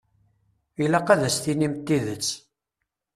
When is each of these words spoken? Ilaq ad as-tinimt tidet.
Ilaq 0.83 1.07
ad 1.13 1.21
as-tinimt 1.27 1.85
tidet. 1.87 2.27